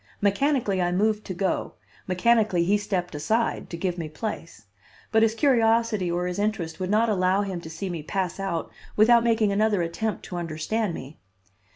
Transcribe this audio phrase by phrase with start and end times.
[0.19, 1.75] Mechanically I moved to go,
[2.07, 4.65] mechanically he stepped aside to give me place.
[5.11, 8.71] But his curiosity or his interest would not allow him to see me pass out
[8.95, 11.19] without making another attempt to understand me.